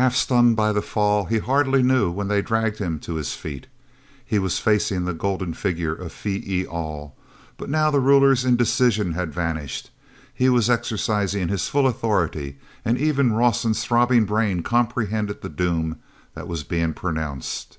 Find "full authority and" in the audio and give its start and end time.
11.68-12.96